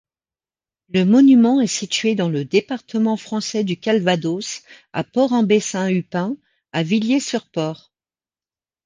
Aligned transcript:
Le 0.89 1.05
monument 1.05 1.61
est 1.61 1.67
situé 1.67 2.15
dans 2.15 2.27
le 2.27 2.43
département 2.43 3.17
français 3.17 3.63
du 3.63 3.77
Calvados, 3.77 4.63
à 4.93 5.03
Port-en-Bessin-Huppain, 5.03 6.37
à 6.71 6.81
Villiers-sur-Port. 6.81 7.91